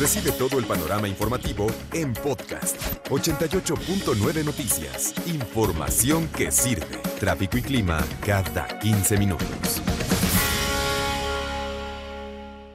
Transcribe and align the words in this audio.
Recibe 0.00 0.32
todo 0.32 0.58
el 0.58 0.64
panorama 0.64 1.06
informativo 1.08 1.66
en 1.92 2.14
podcast 2.14 2.74
88.9 3.10 4.46
Noticias. 4.46 5.12
Información 5.26 6.26
que 6.28 6.50
sirve. 6.50 6.96
Tráfico 7.18 7.58
y 7.58 7.60
clima 7.60 8.02
cada 8.24 8.78
15 8.78 9.18
minutos. 9.18 9.82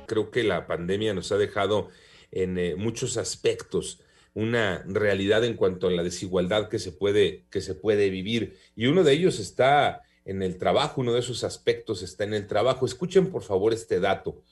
Creo 0.06 0.30
que 0.30 0.44
la 0.44 0.68
pandemia 0.68 1.16
nos 1.16 1.32
ha 1.32 1.38
dejado 1.38 1.90
en 2.30 2.60
eh, 2.60 2.76
muchos 2.76 3.18
aspectos 3.18 4.04
una 4.36 4.84
realidad 4.88 5.44
en 5.46 5.56
cuanto 5.56 5.88
a 5.88 5.92
la 5.92 6.04
desigualdad 6.04 6.70
que 6.70 6.78
se 6.78 6.92
puede 6.92 7.46
que 7.50 7.62
se 7.62 7.74
puede 7.74 8.12
vivir 8.12 8.56
y 8.76 8.86
uno 8.86 9.04
de 9.04 9.14
ellos 9.14 9.40
está 9.40 10.04
en 10.26 10.44
el 10.44 10.60
trabajo, 10.60 11.02
uno 11.02 11.14
de 11.14 11.22
esos 11.22 11.44
aspectos 11.44 12.04
está 12.04 12.24
en 12.24 12.36
el 12.36 12.46
trabajo. 12.46 12.86
Escuchen 12.86 13.32
por 13.32 13.42
favor 13.42 13.74
este 13.74 14.00
dato. 14.00 14.44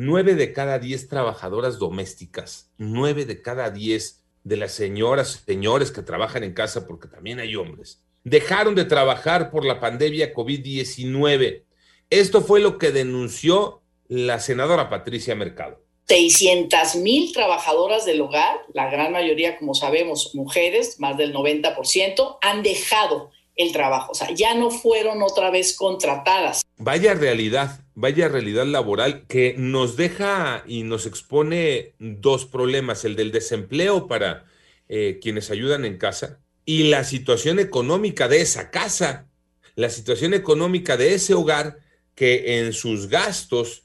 Nueve 0.00 0.36
de 0.36 0.52
cada 0.52 0.78
diez 0.78 1.08
trabajadoras 1.08 1.80
domésticas, 1.80 2.70
nueve 2.78 3.24
de 3.24 3.42
cada 3.42 3.68
diez 3.70 4.22
de 4.44 4.56
las 4.56 4.70
señoras, 4.70 5.42
señores 5.44 5.90
que 5.90 6.02
trabajan 6.02 6.44
en 6.44 6.54
casa, 6.54 6.86
porque 6.86 7.08
también 7.08 7.40
hay 7.40 7.56
hombres, 7.56 8.00
dejaron 8.22 8.76
de 8.76 8.84
trabajar 8.84 9.50
por 9.50 9.64
la 9.64 9.80
pandemia 9.80 10.32
COVID-19. 10.32 11.64
Esto 12.10 12.42
fue 12.42 12.60
lo 12.60 12.78
que 12.78 12.92
denunció 12.92 13.82
la 14.06 14.38
senadora 14.38 14.88
Patricia 14.88 15.34
Mercado. 15.34 15.82
600 16.06 16.94
mil 16.94 17.32
trabajadoras 17.32 18.04
del 18.04 18.20
hogar, 18.20 18.60
la 18.74 18.88
gran 18.90 19.10
mayoría, 19.10 19.58
como 19.58 19.74
sabemos, 19.74 20.32
mujeres, 20.32 21.00
más 21.00 21.16
del 21.16 21.34
90%, 21.34 22.38
han 22.40 22.62
dejado 22.62 23.32
el 23.58 23.72
trabajo, 23.72 24.12
o 24.12 24.14
sea, 24.14 24.32
ya 24.32 24.54
no 24.54 24.70
fueron 24.70 25.20
otra 25.22 25.50
vez 25.50 25.76
contratadas. 25.76 26.62
Vaya 26.78 27.12
realidad, 27.14 27.80
vaya 27.94 28.28
realidad 28.28 28.64
laboral 28.64 29.26
que 29.26 29.54
nos 29.58 29.96
deja 29.96 30.62
y 30.66 30.84
nos 30.84 31.06
expone 31.06 31.94
dos 31.98 32.46
problemas, 32.46 33.04
el 33.04 33.16
del 33.16 33.32
desempleo 33.32 34.06
para 34.06 34.44
eh, 34.88 35.18
quienes 35.20 35.50
ayudan 35.50 35.84
en 35.84 35.98
casa 35.98 36.38
y 36.64 36.84
la 36.84 37.02
situación 37.02 37.58
económica 37.58 38.28
de 38.28 38.42
esa 38.42 38.70
casa, 38.70 39.26
la 39.74 39.90
situación 39.90 40.34
económica 40.34 40.96
de 40.96 41.14
ese 41.14 41.34
hogar 41.34 41.78
que 42.14 42.58
en 42.58 42.72
sus 42.72 43.08
gastos 43.08 43.84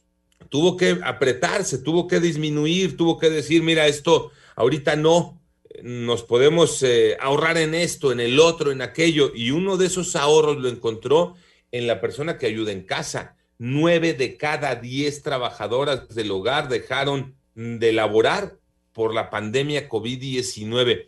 tuvo 0.50 0.76
que 0.76 1.00
apretarse, 1.04 1.78
tuvo 1.78 2.08
que 2.08 2.20
disminuir, 2.20 2.98
tuvo 2.98 3.18
que 3.18 3.30
decir, 3.30 3.64
mira, 3.64 3.88
esto 3.88 4.32
ahorita 4.56 4.96
no, 4.98 5.42
nos 5.82 6.24
podemos 6.24 6.84
eh, 6.84 7.18
ahorrar 7.20 7.58
en 7.58 7.74
esto, 7.74 8.12
en 8.12 8.20
el 8.20 8.40
otro, 8.40 8.72
en 8.72 8.82
aquello. 8.82 9.32
Y 9.34 9.52
uno 9.52 9.78
de 9.78 9.88
esos 9.88 10.16
ahorros 10.16 10.58
lo 10.58 10.70
encontró 10.70 11.36
en 11.72 11.88
la 11.88 12.00
persona 12.02 12.38
que 12.38 12.46
ayuda 12.46 12.72
en 12.72 12.84
casa. 12.84 13.36
Nueve 13.58 14.14
de 14.14 14.38
cada 14.38 14.76
diez 14.76 15.24
trabajadoras 15.24 16.10
del 16.10 16.32
hogar 16.32 16.70
dejaron 16.70 17.36
de 17.56 17.94
laborar 17.94 18.58
por 18.94 19.14
la 19.14 19.30
pandemia 19.30 19.90
COVID-19. 19.90 21.08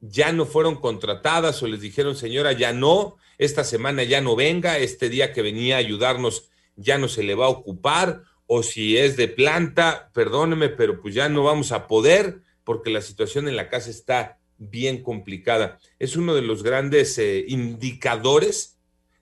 Ya 0.00 0.32
no 0.32 0.46
fueron 0.46 0.76
contratadas 0.76 1.62
o 1.62 1.66
les 1.66 1.80
dijeron, 1.80 2.16
señora, 2.16 2.52
ya 2.52 2.72
no, 2.72 3.16
esta 3.38 3.64
semana 3.64 4.04
ya 4.04 4.20
no 4.20 4.36
venga, 4.36 4.78
este 4.78 5.08
día 5.08 5.32
que 5.32 5.42
venía 5.42 5.76
a 5.76 5.80
ayudarnos 5.80 6.48
ya 6.76 6.98
no 6.98 7.08
se 7.08 7.22
le 7.22 7.34
va 7.34 7.46
a 7.46 7.50
ocupar, 7.50 8.22
o 8.46 8.62
si 8.62 8.96
es 8.96 9.16
de 9.16 9.28
planta, 9.28 10.10
perdóneme, 10.12 10.68
pero 10.68 11.00
pues 11.00 11.14
ya 11.14 11.28
no 11.28 11.42
vamos 11.42 11.72
a 11.72 11.86
poder 11.86 12.42
porque 12.66 12.90
la 12.90 13.00
situación 13.00 13.46
en 13.46 13.54
la 13.54 13.68
casa 13.68 13.90
está 13.90 14.40
bien 14.58 15.04
complicada. 15.04 15.78
Es 16.00 16.16
uno 16.16 16.34
de 16.34 16.42
los 16.42 16.64
grandes 16.64 17.16
eh, 17.16 17.44
indicadores 17.46 18.76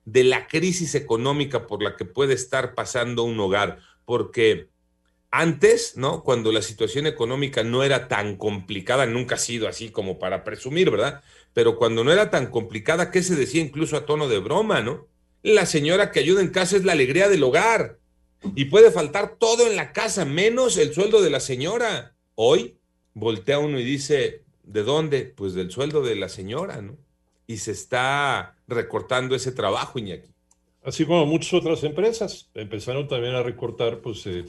de 0.07 0.25
la 0.25 0.49
crisis 0.49 0.95
económica 0.95 1.67
por 1.67 1.83
la 1.83 1.95
que 1.95 2.07
puede 2.07 2.33
estar 2.33 2.75
pasando 2.75 3.23
un 3.23 3.39
hogar, 3.39 3.81
porque 4.07 4.69
antes, 5.31 5.97
¿no? 5.99 6.23
Cuando 6.23 6.53
la 6.53 6.63
situación 6.63 7.07
económica 7.07 7.63
no 7.63 7.85
era 7.85 8.09
tan 8.09 8.37
complicada, 8.37 9.05
nunca 9.05 9.35
ha 9.35 9.39
sido 9.39 9.69
así 9.69 9.91
como 9.91 10.19
para 10.19 10.43
presumir, 10.43 10.91
¿verdad? 10.91 11.23
Pero 11.53 11.77
cuando 11.77 12.03
no 12.03 12.13
era 12.13 12.31
tan 12.31 12.47
complicada, 12.47 13.11
¿qué 13.11 13.23
se 13.23 13.37
decía 13.37 13.61
incluso 13.61 13.99
a 13.99 14.07
tono 14.07 14.27
de 14.27 14.39
broma, 14.39 14.81
¿no? 14.81 15.07
La 15.43 15.67
señora 15.67 16.13
que 16.13 16.21
ayuda 16.21 16.41
en 16.41 16.49
casa 16.49 16.79
es 16.79 16.85
la 16.85 16.93
alegría 16.93 17.29
del 17.29 17.43
hogar 17.43 17.99
y 18.55 18.67
puede 18.67 18.91
faltar 18.91 19.37
todo 19.37 19.67
en 19.67 19.77
la 19.77 19.93
casa, 19.93 20.25
menos 20.25 20.79
el 20.79 20.95
sueldo 20.95 21.21
de 21.21 21.29
la 21.29 21.41
señora. 21.41 22.17
Hoy 22.37 22.79
voltea 23.15 23.59
uno 23.59 23.79
y 23.79 23.85
dice, 23.85 24.43
¿de 24.65 24.83
dónde? 24.83 25.25
Pues 25.25 25.55
del 25.55 25.71
sueldo 25.71 26.03
de 26.03 26.17
la 26.17 26.29
señora, 26.29 26.83
¿no? 26.83 26.97
Y 27.47 27.59
se 27.59 27.73
está 27.73 28.57
recortando 28.67 29.35
ese 29.35 29.53
trabajo, 29.53 29.99
Iñaki. 29.99 30.35
Así 30.85 31.07
como 31.07 31.25
muchas 31.25 31.55
otras 31.55 31.83
empresas 31.83 32.51
empezaron 32.55 33.09
también 33.09 33.35
a 33.35 33.43
recortar 33.43 34.01
pues, 34.01 34.27
eh, 34.27 34.45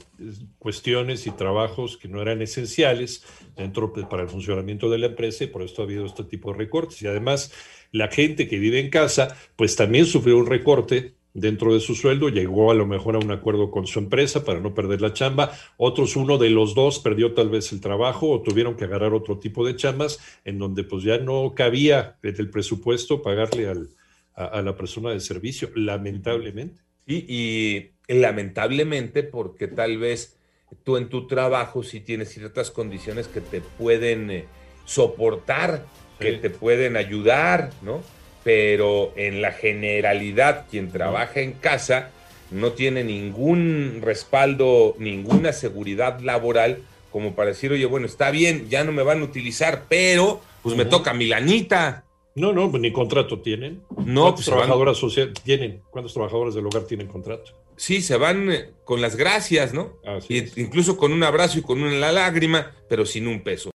cuestiones 0.59 1.25
y 1.27 1.31
trabajos 1.31 1.95
que 1.95 2.09
no 2.09 2.21
eran 2.21 2.41
esenciales 2.41 3.23
dentro 3.55 3.93
pues, 3.93 4.05
para 4.05 4.23
el 4.23 4.29
funcionamiento 4.29 4.89
de 4.89 4.97
la 4.97 5.07
empresa 5.07 5.45
y 5.45 5.47
por 5.47 5.61
esto 5.61 5.81
ha 5.81 5.85
habido 5.85 6.05
este 6.05 6.25
tipo 6.25 6.51
de 6.51 6.57
recortes. 6.57 7.01
Y 7.01 7.07
además 7.07 7.53
la 7.93 8.09
gente 8.09 8.49
que 8.49 8.59
vive 8.59 8.81
en 8.81 8.89
casa 8.89 9.37
pues 9.55 9.77
también 9.77 10.05
sufrió 10.05 10.37
un 10.37 10.47
recorte 10.47 11.15
dentro 11.35 11.73
de 11.73 11.81
su 11.81 11.95
sueldo, 11.95 12.29
llegó 12.29 12.71
a 12.71 12.73
lo 12.73 12.87
mejor 12.87 13.15
a 13.15 13.19
un 13.19 13.29
acuerdo 13.29 13.69
con 13.69 13.85
su 13.85 13.99
empresa 13.99 14.45
para 14.45 14.61
no 14.61 14.73
perder 14.73 15.01
la 15.01 15.13
chamba, 15.13 15.51
otros 15.77 16.15
uno 16.15 16.37
de 16.37 16.49
los 16.49 16.73
dos 16.73 16.99
perdió 16.99 17.33
tal 17.33 17.49
vez 17.49 17.71
el 17.73 17.81
trabajo 17.81 18.31
o 18.31 18.41
tuvieron 18.41 18.75
que 18.75 18.85
agarrar 18.85 19.13
otro 19.13 19.37
tipo 19.37 19.65
de 19.65 19.75
chambas 19.75 20.19
en 20.45 20.57
donde 20.57 20.85
pues 20.85 21.03
ya 21.03 21.17
no 21.17 21.53
cabía 21.53 22.17
el 22.23 22.49
presupuesto 22.49 23.21
pagarle 23.21 23.67
al, 23.67 23.89
a, 24.33 24.61
la 24.61 24.77
persona 24.77 25.11
de 25.11 25.19
servicio, 25.19 25.69
lamentablemente. 25.75 26.81
Y, 27.05 27.25
y 27.27 27.91
lamentablemente 28.07 29.21
porque 29.21 29.67
tal 29.67 29.97
vez 29.97 30.37
tú 30.85 30.95
en 30.95 31.09
tu 31.09 31.27
trabajo 31.27 31.83
sí 31.83 31.99
tienes 31.99 32.29
ciertas 32.29 32.71
condiciones 32.71 33.27
que 33.27 33.41
te 33.41 33.59
pueden 33.59 34.31
eh, 34.31 34.45
soportar, 34.85 35.85
que 36.17 36.33
te 36.33 36.49
pueden 36.49 36.95
ayudar, 36.95 37.71
¿no? 37.81 38.01
Pero 38.45 39.11
en 39.15 39.41
la 39.41 39.51
generalidad 39.51 40.67
quien 40.69 40.91
trabaja 40.91 41.39
en 41.39 41.53
casa 41.53 42.11
no 42.51 42.73
tiene 42.73 43.03
ningún 43.03 44.01
respaldo, 44.03 44.95
ninguna 44.99 45.51
seguridad 45.51 46.19
laboral 46.19 46.77
como 47.11 47.33
para 47.33 47.49
decir, 47.49 47.71
oye, 47.71 47.87
bueno, 47.87 48.05
está 48.05 48.29
bien, 48.29 48.69
ya 48.69 48.83
no 48.83 48.91
me 48.91 49.01
van 49.01 49.21
a 49.21 49.23
utilizar, 49.23 49.85
pero 49.89 50.41
pues 50.61 50.75
me 50.75 50.85
toca 50.85 51.11
Milanita. 51.15 52.03
No, 52.35 52.53
no, 52.53 52.69
pues 52.69 52.81
ni 52.81 52.91
contrato 52.91 53.39
tienen. 53.39 53.81
No, 54.05 54.21
¿Cuántas 54.21 54.45
pues 54.45 54.45
trabajadoras 54.45 54.97
sociales 54.97 55.33
tienen? 55.41 55.81
¿Cuántos 55.89 56.13
trabajadores 56.13 56.53
del 56.53 56.67
hogar 56.67 56.83
tienen 56.83 57.07
contrato? 57.07 57.51
Sí, 57.77 58.03
se 58.03 58.15
van 58.17 58.51
eh, 58.51 58.69
con 58.83 59.01
las 59.01 59.15
gracias, 59.15 59.73
¿no? 59.73 59.93
incluso 60.29 60.97
con 60.97 61.11
un 61.13 61.23
abrazo 61.23 61.57
y 61.57 61.61
con 61.63 61.81
una 61.81 62.11
lágrima, 62.11 62.73
pero 62.87 63.07
sin 63.07 63.27
un 63.27 63.41
peso. 63.41 63.71